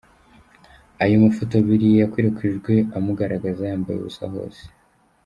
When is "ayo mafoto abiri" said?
1.03-1.87